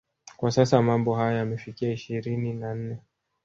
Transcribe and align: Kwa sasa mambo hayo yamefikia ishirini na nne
Kwa 0.37 0.51
sasa 0.51 0.81
mambo 0.81 1.15
hayo 1.15 1.37
yamefikia 1.37 1.91
ishirini 1.91 2.53
na 2.53 2.75
nne 2.75 2.97